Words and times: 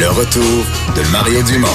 Le 0.00 0.08
retour 0.10 0.64
de 0.94 1.10
Mario 1.10 1.42
Dumont. 1.42 1.66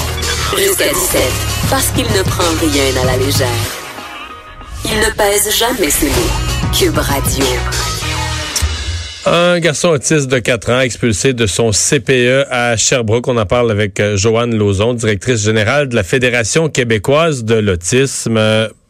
Jusqu'à 0.58 0.88
17, 0.88 1.21
parce 1.70 1.89
qu'il 1.92 2.05
ne 2.05 2.23
prend 2.23 2.43
rien 2.61 3.01
à 3.01 3.05
la 3.05 3.17
légère. 3.17 3.47
Il 4.85 4.98
ne 4.98 5.14
pèse 5.14 5.53
jamais 5.53 5.90
ses 5.90 6.08
mots. 6.08 6.72
Cube 6.74 6.98
Radio. 6.98 7.46
Un 9.25 9.59
garçon 9.59 9.89
autiste 9.89 10.30
de 10.30 10.39
4 10.39 10.71
ans 10.71 10.80
expulsé 10.80 11.34
de 11.34 11.46
son 11.46 11.71
CPE 11.71 12.46
à 12.50 12.78
Sherbrooke. 12.78 13.28
On 13.28 13.36
en 13.36 13.46
parle 13.46 13.70
avec 13.71 14.00
euh, 14.00 14.16
Joanne 14.16 14.55
Lauzon, 14.55 14.94
directrice 14.94 15.44
générale 15.44 15.90
de 15.90 15.96
la 15.96 16.04
Fédération 16.04 16.70
québécoise 16.70 17.44
de 17.44 17.55
l'autisme. 17.55 18.40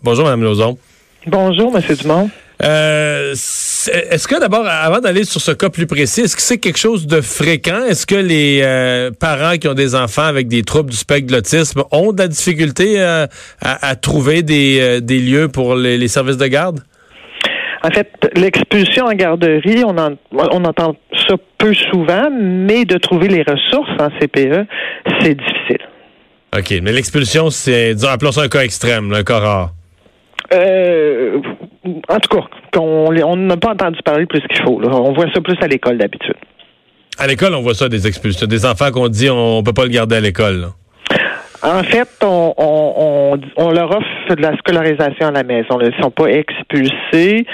Bonjour, 0.04 0.26
Mme 0.26 0.44
Lauzon. 0.44 0.78
Bonjour, 1.26 1.76
M. 1.76 1.96
Dumont. 1.96 2.30
Euh, 2.64 3.32
est-ce 3.32 4.28
que 4.28 4.40
d'abord, 4.40 4.66
avant 4.66 5.00
d'aller 5.00 5.26
sur 5.26 5.42
ce 5.42 5.52
cas 5.52 5.70
plus 5.70 5.86
précis, 5.86 6.22
est-ce 6.22 6.36
que 6.36 6.42
c'est 6.42 6.60
quelque 6.60 6.78
chose 6.80 7.08
de 7.08 7.20
fréquent? 7.20 7.84
Est-ce 7.90 8.06
que 8.06 8.16
les 8.16 8.62
euh, 8.64 9.12
parents 9.12 9.58
qui 9.58 9.68
ont 9.68 9.74
des 9.74 9.96
enfants 9.96 10.24
avec 10.24 10.48
des 10.48 10.64
troubles 10.64 10.92
du 10.92 10.96
spectre 10.96 11.28
de 11.28 11.34
l'autisme 11.34 11.84
ont 11.92 12.14
de 12.14 12.20
la 12.20 12.28
difficulté 12.28 13.02
euh, 13.02 13.28
à, 13.62 13.96
trouver 13.96 14.44
des, 14.44 15.02
lieux 15.02 15.50
pour 15.50 15.76
les, 15.76 16.08
services 16.08 16.38
de 16.38 16.48
garde? 16.48 16.80
En 17.84 17.90
fait, 17.90 18.10
l'expulsion 18.36 19.08
en 19.08 19.14
garderie, 19.14 19.84
on, 19.84 19.96
on 20.32 20.64
entend 20.64 20.96
ça 21.28 21.36
peu 21.58 21.74
souvent, 21.74 22.30
mais 22.32 22.86
de 22.86 22.98
trouver 22.98 23.28
les 23.28 23.44
ressources 23.44 23.92
en 24.00 24.10
CPE, 24.20 24.66
c'est 25.20 25.36
difficile. 25.36 25.86
OK, 26.58 26.74
mais 26.82 26.92
l'expulsion, 26.92 27.50
c'est, 27.50 27.96
appelons 28.06 28.32
ça 28.32 28.44
un 28.44 28.48
cas 28.48 28.62
extrême, 28.62 29.12
un 29.12 29.24
cas 29.24 29.40
rare. 29.40 29.72
Euh, 30.54 31.40
en 31.86 32.20
tout 32.20 32.38
cas, 32.38 32.80
on 32.80 33.36
n'a 33.36 33.58
pas 33.58 33.72
entendu 33.72 34.00
parler 34.04 34.26
plus 34.26 34.42
qu'il 34.42 34.62
faut. 34.64 34.82
On 34.84 35.14
voit 35.14 35.26
ça 35.34 35.42
plus 35.42 35.58
à 35.62 35.68
l'école 35.68 35.98
d'habitude. 35.98 36.36
À 37.18 37.28
l'école, 37.28 37.54
on 37.54 37.62
voit 37.62 37.76
ça 37.76 37.90
des 37.90 38.08
expulsions, 38.08 38.48
des 38.48 38.66
enfants 38.66 38.92
qu'on 38.92 39.08
dit 39.08 39.30
on 39.30 39.62
peut 39.64 39.74
pas 39.74 39.84
le 39.84 39.90
garder 39.90 40.16
à 40.16 40.22
l'école. 40.22 40.70
En 41.62 41.82
fait, 41.84 42.10
on, 42.22 43.38
leur 43.74 43.92
offre 43.92 44.36
de 44.36 44.42
la 44.42 44.58
scolarisation 44.58 45.28
à 45.28 45.32
la 45.32 45.44
maison. 45.44 45.80
Ils 45.80 45.96
ne 45.96 46.02
sont 46.02 46.12
pas 46.12 46.28
expulsés. 46.28 47.46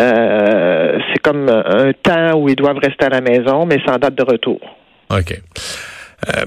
Euh, 0.00 0.98
c'est 1.12 1.20
comme 1.20 1.48
un 1.48 1.92
temps 1.92 2.38
où 2.40 2.48
ils 2.48 2.56
doivent 2.56 2.78
rester 2.78 3.04
à 3.04 3.10
la 3.10 3.20
maison, 3.20 3.64
mais 3.64 3.78
sans 3.86 3.98
date 3.98 4.16
de 4.16 4.24
retour. 4.24 4.60
OK. 5.10 5.40
Euh, 6.28 6.44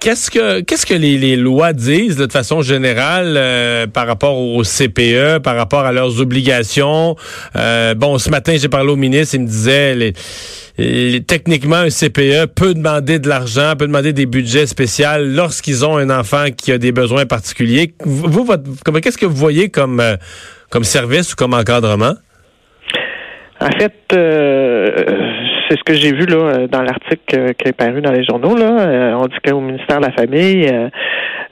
Qu'est-ce 0.00 0.30
que 0.30 0.60
qu'est-ce 0.60 0.86
que 0.86 0.94
les, 0.94 1.36
lois 1.36 1.74
disent 1.74 2.16
de 2.16 2.26
façon 2.32 2.62
générale 2.62 3.34
euh, 3.36 3.86
par 3.86 4.06
rapport 4.06 4.38
au 4.38 4.62
CPE, 4.62 5.40
par 5.42 5.56
rapport 5.56 5.80
à 5.80 5.92
leurs 5.92 6.22
obligations? 6.22 7.16
Euh, 7.54 7.94
Bon, 7.94 8.16
ce 8.16 8.30
matin 8.30 8.54
j'ai 8.56 8.70
parlé 8.70 8.90
au 8.90 8.96
ministre, 8.96 9.34
il 9.34 9.42
me 9.42 9.46
disait 9.46 9.94
les, 9.94 11.20
techniquement 11.20 11.76
un 11.76 11.90
CPE 11.90 12.46
peut 12.54 12.72
demander 12.72 13.18
de 13.18 13.28
l'argent, 13.28 13.74
peut 13.78 13.86
demander 13.86 14.14
des 14.14 14.24
budgets 14.24 14.66
spéciaux 14.66 15.18
lorsqu'ils 15.18 15.84
ont 15.84 15.98
un 15.98 16.08
enfant 16.08 16.46
qui 16.56 16.72
a 16.72 16.78
des 16.78 16.92
besoins 16.92 17.26
particuliers. 17.26 17.92
Vous, 18.02 18.44
votre, 18.44 18.64
qu'est-ce 19.00 19.18
que 19.18 19.26
vous 19.26 19.36
voyez 19.36 19.68
comme 19.68 20.00
euh, 20.00 20.16
comme 20.70 20.84
service 20.84 21.34
ou 21.34 21.36
comme 21.36 21.52
encadrement? 21.52 22.14
En 23.60 23.70
fait 23.72 23.92
c'est 25.70 25.78
ce 25.78 25.84
que 25.84 25.94
j'ai 25.94 26.12
vu 26.12 26.26
là 26.26 26.36
euh, 26.36 26.66
dans 26.66 26.82
l'article 26.82 27.38
euh, 27.38 27.52
qui 27.52 27.68
est 27.68 27.72
paru 27.72 28.02
dans 28.02 28.10
les 28.10 28.24
journaux. 28.24 28.56
Euh, 28.58 29.14
on 29.14 29.26
dit 29.26 29.36
qu'au 29.44 29.60
ministère 29.60 30.00
de 30.00 30.06
la 30.06 30.12
Famille, 30.12 30.68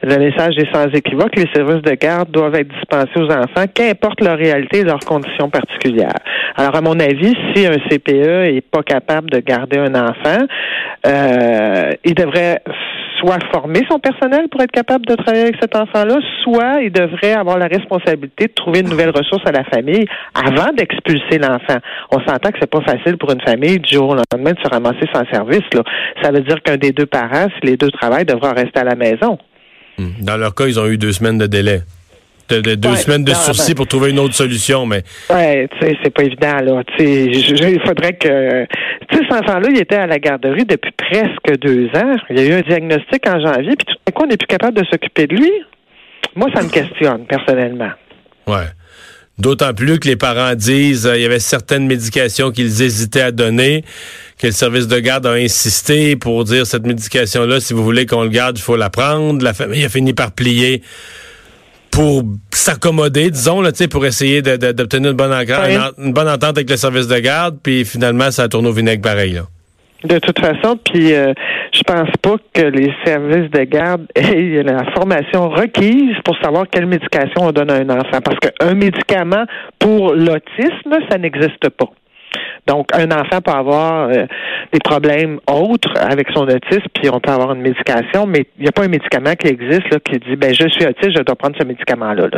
le 0.03 0.17
message 0.19 0.55
est 0.59 0.75
sans 0.75 0.87
équivoque. 0.87 1.37
Les 1.37 1.49
services 1.55 1.83
de 1.83 1.95
garde 1.95 2.31
doivent 2.33 2.57
être 2.57 2.69
dispensés 2.69 3.17
aux 3.17 3.31
enfants, 3.31 3.67
qu'importe 3.73 4.21
leur 4.21 4.37
réalité 4.37 4.81
et 4.81 4.85
leurs 4.85 5.01
conditions 5.01 5.49
particulières. 5.49 6.19
Alors, 6.57 6.75
à 6.75 6.81
mon 6.81 6.99
avis, 6.99 7.35
si 7.55 7.67
un 7.67 7.77
CPE 7.89 8.57
est 8.57 8.65
pas 8.69 8.83
capable 8.83 9.31
de 9.31 9.39
garder 9.39 9.79
un 9.79 9.95
enfant, 9.95 10.47
il 12.05 12.15
devrait 12.15 12.61
soit 13.19 13.39
former 13.53 13.81
son 13.91 13.99
personnel 13.99 14.49
pour 14.51 14.61
être 14.63 14.71
capable 14.71 15.07
de 15.07 15.15
travailler 15.15 15.45
avec 15.45 15.57
cet 15.61 15.77
enfant-là, 15.77 16.19
soit 16.43 16.83
il 16.83 16.93
devrait 16.93 17.33
avoir 17.33 17.59
la 17.59 17.67
responsabilité 17.67 18.47
de 18.47 18.53
trouver 18.53 18.81
une 18.81 18.89
nouvelle 18.89 19.11
ressource 19.11 19.43
à 19.47 19.53
la 19.53 19.65
famille 19.65 20.07
avant 20.35 20.73
d'expulser 20.73 21.39
l'enfant. 21.39 21.79
On 22.11 22.21
s'entend 22.21 22.51
que 22.51 22.59
c'est 22.61 22.71
pas 22.71 22.83
facile 22.83 23.17
pour 23.17 23.31
une 23.33 23.41
famille 23.41 23.79
du 23.79 23.95
jour 23.95 24.11
au 24.11 24.15
lendemain 24.15 24.53
de 24.53 24.59
se 24.63 24.69
ramasser 24.69 25.07
sans 25.13 25.25
service. 25.33 25.63
Ça 26.23 26.31
veut 26.31 26.41
dire 26.41 26.63
qu'un 26.63 26.77
des 26.77 26.93
deux 26.93 27.07
parents, 27.07 27.49
si 27.61 27.67
les 27.67 27.77
deux 27.77 27.91
travaillent, 27.91 28.27
devra 28.27 28.53
rester 28.53 28.81
à 28.81 28.85
la 28.85 28.95
maison. 28.95 29.39
Dans 29.99 30.37
leur 30.37 30.55
cas, 30.55 30.67
ils 30.67 30.79
ont 30.79 30.87
eu 30.87 30.97
deux 30.97 31.13
semaines 31.13 31.39
de 31.39 31.47
délai. 31.47 31.81
De, 32.49 32.75
deux 32.75 32.97
semaines 32.97 33.25
de 33.25 33.35
sursis 33.35 33.75
pour 33.75 33.87
trouver 33.87 34.11
une 34.11 34.19
autre 34.19 34.35
solution, 34.35 34.87
mais. 34.87 35.03
Ouais, 35.29 35.69
tu 35.73 35.87
sais, 35.87 35.99
c'est 36.03 36.11
pas 36.11 36.23
évident, 36.23 36.57
là. 36.63 36.83
Tu 36.97 37.05
sais, 37.05 37.25
il 37.27 37.81
faudrait 37.85 38.15
que. 38.15 38.65
Tu 39.11 39.19
sais, 39.19 39.25
cet 39.29 39.33
enfant-là, 39.33 39.69
il 39.71 39.79
était 39.79 39.97
à 39.97 40.07
la 40.07 40.19
garderie 40.19 40.65
depuis 40.65 40.93
presque 40.93 41.59
deux 41.61 41.87
ans. 41.95 42.17
Il 42.31 42.39
y 42.39 42.41
a 42.41 42.45
eu 42.47 42.53
un 42.53 42.61
diagnostic 42.63 43.27
en 43.29 43.41
janvier, 43.41 43.75
puis 43.77 43.87
tout 43.87 43.97
à 44.07 44.13
coup, 44.13 44.23
on 44.25 44.27
n'est 44.29 44.37
plus 44.37 44.47
capable 44.47 44.79
de 44.79 44.85
s'occuper 44.87 45.27
de 45.27 45.37
lui. 45.37 45.53
Moi, 46.35 46.49
ça 46.55 46.63
me 46.63 46.69
questionne, 46.69 47.27
personnellement. 47.27 47.91
Ouais. 48.47 48.67
D'autant 49.39 49.73
plus 49.73 50.01
que 50.01 50.09
les 50.09 50.17
parents 50.17 50.55
disent 50.57 51.03
qu'il 51.03 51.11
euh, 51.11 51.19
y 51.19 51.25
avait 51.25 51.39
certaines 51.39 51.87
médications 51.87 52.51
qu'ils 52.51 52.83
hésitaient 52.83 53.21
à 53.21 53.31
donner, 53.31 53.85
que 54.37 54.49
le 54.49 54.53
service 54.53 54.89
de 54.89 54.99
garde 54.99 55.27
a 55.27 55.33
insisté 55.33 56.17
pour 56.17 56.43
dire 56.43 56.67
cette 56.67 56.85
médication-là, 56.85 57.61
si 57.61 57.73
vous 57.73 57.85
voulez 57.85 58.05
qu'on 58.05 58.25
le 58.25 58.31
garde, 58.31 58.59
il 58.59 58.63
faut 58.63 58.77
la 58.77 58.91
prendre. 58.91 59.45
La 59.45 59.55
famille 59.55 59.85
a 59.85 59.89
fini 59.89 60.13
par 60.13 60.33
plier 60.33 60.83
pour 61.99 62.23
s'accommoder, 62.53 63.29
disons, 63.29 63.61
là, 63.61 63.73
pour 63.91 64.07
essayer 64.07 64.41
d'obtenir 64.41 65.11
une, 65.11 65.17
bonne 65.17 65.33
une 65.99 66.13
bonne 66.13 66.29
entente 66.29 66.57
avec 66.57 66.71
le 66.71 66.77
service 66.77 67.09
de 67.09 67.19
garde, 67.19 67.59
puis 67.61 67.85
finalement, 67.85 68.31
ça 68.31 68.49
tourne 68.49 68.69
au 68.69 68.73
vinaigre 68.73 69.03
pareil. 69.03 69.33
Là. 69.33 69.43
De 70.05 70.21
toute 70.21 70.39
façon, 70.39 70.77
puis 70.77 71.13
euh, 71.13 71.33
je 71.73 71.83
pense 71.83 72.09
pas 72.23 72.37
que 72.55 72.63
les 72.63 72.95
services 73.05 73.51
de 73.51 73.65
garde 73.65 74.07
aient 74.15 74.63
la 74.63 74.85
formation 74.93 75.49
requise 75.49 76.15
pour 76.25 76.37
savoir 76.39 76.67
quelle 76.71 76.87
médication 76.87 77.49
on 77.49 77.51
donne 77.51 77.73
à 77.73 77.79
un 77.79 77.91
enfant. 77.91 78.21
Parce 78.25 78.39
qu'un 78.39 78.75
médicament 78.75 79.47
pour 79.81 80.13
l'autisme, 80.15 80.99
ça 81.11 81.19
n'existe 81.19 81.69
pas. 81.71 81.91
Donc, 82.69 82.89
un 82.93 83.11
enfant 83.11 83.41
peut 83.41 83.51
avoir 83.51 84.11
euh, 84.11 84.27
des 84.73 84.79
problèmes 84.79 85.41
autres 85.51 85.93
avec 85.99 86.29
son 86.35 86.43
autisme, 86.43 86.87
puis 86.93 87.09
on 87.11 87.19
peut 87.19 87.33
avoir 87.33 87.53
une 87.55 87.63
médication, 87.63 88.27
mais 88.27 88.47
il 88.59 88.65
n'y 88.65 88.69
a 88.69 88.73
pas 88.73 88.85
un 88.85 88.89
médicament 88.89 89.33
qui 89.33 89.49
existe 89.49 89.91
là, 89.91 89.99
qui 90.05 90.19
dit 90.19 90.37
ben 90.37 90.53
je 90.55 90.69
suis 90.69 90.85
autiste, 90.85 91.17
je 91.17 91.23
dois 91.23 91.35
prendre 91.35 91.57
ce 91.59 91.65
médicament-là. 91.65 92.29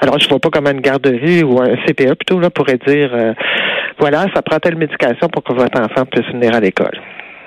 Alors, 0.00 0.18
je 0.20 0.24
ne 0.24 0.28
vois 0.30 0.38
pas 0.38 0.50
comment 0.50 0.70
une 0.70 0.80
garderie 0.80 1.42
ou 1.42 1.60
un 1.60 1.76
CPE 1.86 2.14
plutôt 2.14 2.38
là 2.38 2.50
pourrait 2.50 2.78
dire 2.86 3.10
euh, 3.12 3.34
voilà, 3.98 4.26
ça 4.32 4.42
prend 4.42 4.58
telle 4.58 4.76
médication 4.76 5.28
pour 5.28 5.42
que 5.42 5.52
votre 5.52 5.80
enfant 5.80 6.04
puisse 6.06 6.26
venir 6.26 6.54
à 6.54 6.60
l'école 6.60 7.00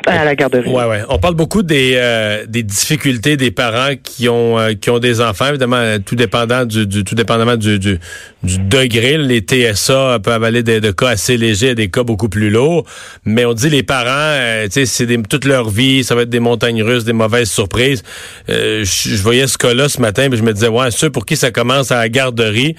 à 0.09 0.25
la. 0.25 0.34
Ouais, 0.34 0.86
ouais. 0.86 1.03
On 1.09 1.20
parle 1.20 1.36
beaucoup 1.36 1.64
des, 1.64 1.94
euh, 1.96 2.46
des 2.47 2.64
difficultés 2.64 3.38
des 3.38 3.52
parents 3.52 3.94
qui 4.02 4.30
ont 4.30 4.59
euh, 4.59 4.74
qui 4.74 4.90
ont 4.90 5.00
des 5.00 5.22
enfants, 5.22 5.47
évidemment, 5.47 5.97
tout 6.06 6.16
dépendant 6.16 6.66
du, 6.66 6.88
du 6.88 7.03
tout 7.03 7.16
dépendamment 7.16 7.58
du, 7.58 7.80
du, 7.80 8.00
degré. 8.44 9.18
Les 9.18 9.40
TSA 9.42 10.20
peuvent 10.20 10.44
aller 10.44 10.64
de, 10.64 10.80
de, 10.80 10.92
cas 10.92 11.09
assez 11.09 11.38
légers 11.38 11.70
à 11.70 11.75
des 11.75 11.90
cas 11.90 12.03
beaucoup 12.03 12.30
plus 12.30 12.50
lourds. 12.50 12.86
Mais 13.25 13.46
on 13.46 13.53
dit 13.53 13.70
les 13.70 13.84
parents, 13.84 14.08
euh, 14.09 14.66
tu 14.66 14.86
sais, 14.86 14.86
c'est 14.86 15.08
toute 15.28 15.46
leur 15.46 15.70
vie, 15.70 16.03
ça 16.03 16.16
va 16.16 16.24
être 16.24 16.30
des 16.30 16.40
montagnes 16.40 16.84
russes, 16.84 17.03
des 17.03 17.14
mauvaises 17.14 17.50
surprises. 17.50 18.03
je 18.47 19.22
voyais 19.22 19.47
ce 19.47 19.58
cas-là 19.58 19.90
ce 19.90 20.02
matin, 20.02 20.30
puis 20.30 20.38
je 20.38 20.44
me 20.44 20.53
disais, 20.53 20.68
ouais, 20.68 20.91
ceux 20.91 21.09
pour 21.09 21.26
qui 21.26 21.36
ça 21.36 21.52
commence 21.52 21.91
à 21.91 21.97
la 21.97 22.09
garderie, 22.09 22.76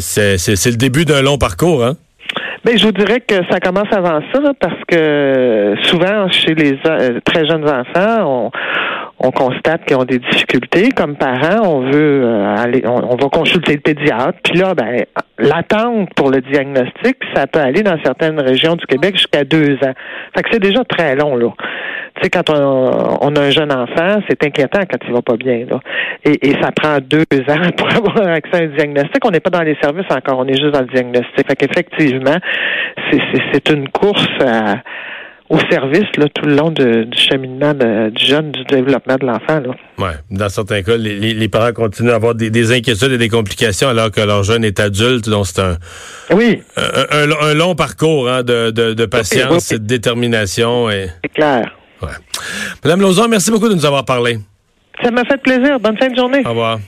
c'est 0.00 0.36
le 0.46 0.76
début 0.76 1.04
d'un 1.04 1.22
long 1.22 1.38
parcours, 1.38 1.84
hein? 1.84 1.96
Ben, 2.66 2.76
je 2.76 2.84
vous 2.84 2.90
dirais 2.90 3.20
que 3.20 3.36
ça 3.48 3.60
commence 3.60 3.86
avant 3.92 4.18
ça, 4.34 4.40
parce 4.58 4.82
que 4.88 5.76
souvent, 5.82 6.28
chez 6.32 6.52
les 6.52 6.76
euh, 6.84 7.20
très 7.24 7.46
jeunes 7.46 7.64
enfants, 7.64 8.50
on, 9.20 9.30
constate 9.30 9.84
qu'ils 9.84 9.96
ont 9.96 10.02
des 10.02 10.18
difficultés. 10.18 10.88
Comme 10.88 11.14
parents, 11.14 11.64
on 11.64 11.90
veut 11.92 12.24
euh, 12.24 12.56
aller, 12.56 12.82
on, 12.84 13.14
va 13.14 13.28
consulter 13.28 13.74
le 13.74 13.80
pédiatre. 13.80 14.38
Puis 14.42 14.58
là, 14.58 14.74
ben, 14.74 15.04
l'attente 15.38 16.12
pour 16.16 16.32
le 16.32 16.40
diagnostic, 16.40 17.18
ça 17.36 17.46
peut 17.46 17.60
aller 17.60 17.84
dans 17.84 17.98
certaines 18.04 18.40
régions 18.40 18.74
du 18.74 18.84
Québec 18.86 19.14
jusqu'à 19.16 19.44
deux 19.44 19.74
ans. 19.84 19.94
Fait 20.34 20.42
que 20.42 20.48
c'est 20.50 20.58
déjà 20.58 20.82
très 20.82 21.14
long, 21.14 21.36
là. 21.36 21.50
Sais, 22.26 22.30
quand 22.30 22.50
on, 22.50 23.36
a 23.36 23.40
un 23.40 23.50
jeune 23.50 23.70
enfant, 23.70 24.20
c'est 24.28 24.42
inquiétant 24.42 24.80
quand 24.90 24.98
il 25.06 25.12
va 25.12 25.22
pas 25.22 25.36
bien, 25.36 25.64
là. 25.70 25.78
Et, 26.24 26.52
ça 26.60 26.72
prend 26.72 26.98
deux 27.00 27.24
ans 27.48 27.70
pour 27.76 27.88
avoir 27.88 28.28
accès 28.28 28.56
à 28.56 28.64
un 28.64 28.66
diagnostic. 28.66 29.24
On 29.24 29.30
n'est 29.30 29.40
pas 29.40 29.50
dans 29.50 29.62
les 29.62 29.76
services 29.80 30.10
encore, 30.10 30.40
on 30.40 30.46
est 30.46 30.60
juste 30.60 30.72
dans 30.72 30.80
le 30.80 30.86
diagnostic. 30.86 31.46
Fait 31.46 31.54
qu'effectivement, 31.54 32.36
c'est 33.12 33.70
une 33.70 33.88
course 33.90 34.26
au 35.48 35.58
service 35.70 36.08
là, 36.16 36.26
tout 36.34 36.46
le 36.46 36.56
long 36.56 36.70
du 36.72 37.06
cheminement 37.16 37.72
du 37.74 38.26
jeune, 38.26 38.50
du 38.50 38.64
développement 38.64 39.14
de 39.14 39.26
l'enfant. 39.26 39.62
Oui, 39.98 40.08
dans 40.32 40.48
certains 40.48 40.82
cas, 40.82 40.96
les, 40.96 41.48
parents 41.48 41.72
continuent 41.72 42.10
à 42.10 42.16
avoir 42.16 42.34
des, 42.34 42.72
inquiétudes 42.72 43.12
et 43.12 43.18
des 43.18 43.28
complications 43.28 43.88
alors 43.88 44.10
que 44.10 44.20
leur 44.20 44.42
jeune 44.42 44.64
est 44.64 44.80
adulte. 44.80 45.28
Donc, 45.28 45.46
c'est 45.46 45.60
un, 45.60 45.76
oui. 46.32 46.60
un, 46.76 47.54
long 47.54 47.76
parcours 47.76 48.28
hein, 48.28 48.42
de, 48.42 49.06
patience 49.06 49.70
et 49.70 49.78
de 49.78 49.86
détermination. 49.86 50.90
Et... 50.90 51.06
C'est 51.22 51.32
clair. 51.32 51.70
Ouais. 52.02 52.08
Madame 52.84 53.00
Lauzon, 53.00 53.28
merci 53.28 53.50
beaucoup 53.50 53.68
de 53.68 53.74
nous 53.74 53.86
avoir 53.86 54.04
parlé. 54.04 54.38
Ça 55.02 55.10
m'a 55.10 55.24
fait 55.24 55.40
plaisir. 55.42 55.78
Bonne 55.80 55.98
fin 55.98 56.08
de 56.08 56.16
journée. 56.16 56.42
Au 56.44 56.50
revoir. 56.50 56.78